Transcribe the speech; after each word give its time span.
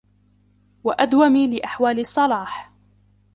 وَأَدْوَمِ 0.83 1.35
لِأَحْوَالِ 1.37 1.99
الصَّلَاحِ 1.99 2.69